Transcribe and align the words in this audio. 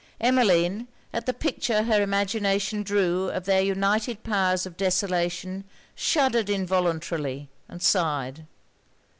Emmeline, 0.19 0.87
at 1.13 1.27
the 1.27 1.31
picture 1.33 1.83
her 1.83 2.01
imagination 2.01 2.81
drew 2.81 3.29
of 3.29 3.45
their 3.45 3.61
united 3.61 4.23
powers 4.23 4.65
of 4.65 4.75
desolation, 4.75 5.63
shuddered 5.93 6.49
involuntarily 6.49 7.49
and 7.69 7.83
sighed. 7.83 8.47